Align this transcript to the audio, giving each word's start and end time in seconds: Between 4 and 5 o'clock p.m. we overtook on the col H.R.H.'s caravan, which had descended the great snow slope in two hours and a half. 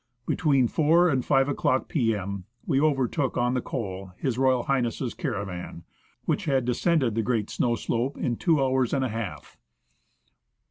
Between 0.25 0.67
4 0.67 1.09
and 1.09 1.23
5 1.23 1.47
o'clock 1.49 1.87
p.m. 1.87 2.45
we 2.65 2.81
overtook 2.81 3.37
on 3.37 3.53
the 3.53 3.61
col 3.61 4.13
H.R.H.'s 4.23 5.13
caravan, 5.13 5.83
which 6.25 6.45
had 6.45 6.65
descended 6.65 7.13
the 7.13 7.21
great 7.21 7.51
snow 7.51 7.75
slope 7.75 8.17
in 8.17 8.35
two 8.35 8.59
hours 8.63 8.95
and 8.95 9.05
a 9.05 9.09
half. 9.09 9.59